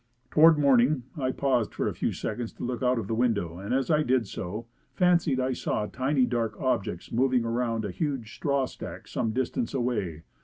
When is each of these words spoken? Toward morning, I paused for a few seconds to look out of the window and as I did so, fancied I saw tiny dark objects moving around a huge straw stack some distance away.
Toward 0.31 0.57
morning, 0.57 1.03
I 1.15 1.31
paused 1.31 1.75
for 1.75 1.87
a 1.87 1.93
few 1.93 2.11
seconds 2.11 2.53
to 2.53 2.63
look 2.63 2.81
out 2.81 2.97
of 2.97 3.05
the 3.07 3.13
window 3.13 3.59
and 3.59 3.71
as 3.71 3.91
I 3.91 4.01
did 4.01 4.25
so, 4.25 4.65
fancied 4.95 5.39
I 5.39 5.53
saw 5.53 5.85
tiny 5.85 6.25
dark 6.25 6.59
objects 6.59 7.11
moving 7.11 7.45
around 7.45 7.85
a 7.85 7.91
huge 7.91 8.33
straw 8.33 8.65
stack 8.65 9.07
some 9.07 9.29
distance 9.29 9.75
away. 9.75 10.23